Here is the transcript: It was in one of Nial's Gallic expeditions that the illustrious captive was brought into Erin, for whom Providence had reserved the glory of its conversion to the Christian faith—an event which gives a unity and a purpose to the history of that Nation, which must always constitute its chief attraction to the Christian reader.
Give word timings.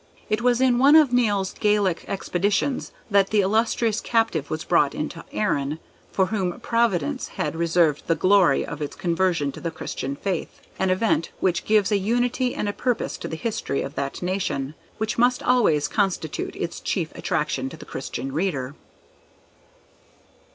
It 0.31 0.41
was 0.41 0.59
in 0.59 0.79
one 0.79 0.95
of 0.95 1.13
Nial's 1.13 1.53
Gallic 1.53 2.05
expeditions 2.07 2.91
that 3.11 3.29
the 3.29 3.41
illustrious 3.41 4.01
captive 4.01 4.49
was 4.49 4.63
brought 4.63 4.95
into 4.95 5.23
Erin, 5.31 5.77
for 6.11 6.25
whom 6.25 6.59
Providence 6.59 7.27
had 7.37 7.55
reserved 7.55 8.07
the 8.07 8.15
glory 8.15 8.65
of 8.65 8.81
its 8.81 8.95
conversion 8.95 9.51
to 9.51 9.61
the 9.61 9.69
Christian 9.69 10.15
faith—an 10.15 10.89
event 10.89 11.29
which 11.39 11.65
gives 11.65 11.91
a 11.91 11.99
unity 11.99 12.55
and 12.55 12.67
a 12.67 12.73
purpose 12.73 13.15
to 13.19 13.27
the 13.27 13.35
history 13.35 13.83
of 13.83 13.93
that 13.93 14.23
Nation, 14.23 14.73
which 14.97 15.19
must 15.19 15.43
always 15.43 15.87
constitute 15.87 16.55
its 16.55 16.79
chief 16.79 17.13
attraction 17.13 17.69
to 17.69 17.77
the 17.77 17.85
Christian 17.85 18.31
reader. 18.31 18.73